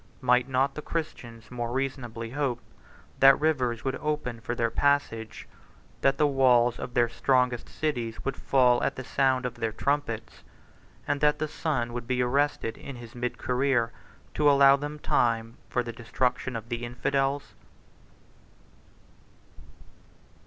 [0.21, 2.59] Might not the Christians more reasonably hope
[3.19, 5.47] that the rivers would open for their passage;
[6.01, 10.41] that the walls of their strongest cities would fall at the sound of their trumpets;
[11.07, 13.91] and that the sun would be arrested in his mid career,
[14.33, 17.53] to allow them time for the destruction of the infidels?